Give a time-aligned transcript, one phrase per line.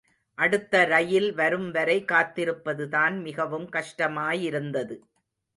[0.37, 4.97] அடுத்த ரயில் வரும்வரை காத்திருப்பதுதான் மிகவும் கஷ்டமாயிருந்தது.